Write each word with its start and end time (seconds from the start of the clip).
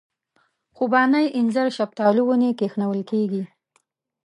خوبانۍ 0.75 1.25
اینځر 1.37 1.67
شفتالو 1.77 2.21
ونې 2.27 2.49
کښېنول 2.59 3.01
کېږي. 3.11 3.43